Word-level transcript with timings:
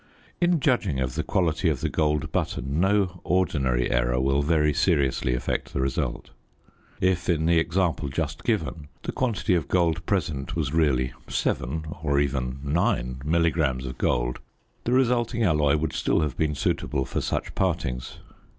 In 0.41 0.59
judging 0.59 0.99
of 0.99 1.13
the 1.13 1.21
quality 1.21 1.69
of 1.69 1.81
the 1.81 1.87
gold 1.87 2.31
button, 2.31 2.79
no 2.79 3.21
ordinary 3.23 3.91
error 3.91 4.19
will 4.19 4.41
very 4.41 4.73
seriously 4.73 5.35
affect 5.35 5.73
the 5.73 5.79
result. 5.79 6.31
If, 6.99 7.29
in 7.29 7.45
the 7.45 7.59
example 7.59 8.09
just 8.09 8.43
given, 8.43 8.87
the 9.03 9.11
quantity 9.11 9.53
of 9.53 9.67
gold 9.67 10.03
present 10.07 10.55
was 10.55 10.73
really 10.73 11.13
7 11.27 11.85
or 12.01 12.19
even 12.19 12.57
9 12.63 13.21
milligrams 13.23 13.85
of 13.85 13.99
gold, 13.99 14.39
the 14.85 14.91
resulting 14.91 15.43
alloy 15.43 15.77
would 15.77 15.93
still 15.93 16.21
have 16.21 16.35
been 16.35 16.55
suitable 16.55 17.05
for 17.05 17.21
such 17.21 17.53
partings. 17.53 18.17